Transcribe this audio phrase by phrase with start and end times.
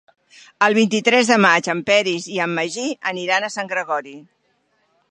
[0.67, 4.19] El vint-i-tres de maig en Peris i en Magí aniran a Sant Gregori.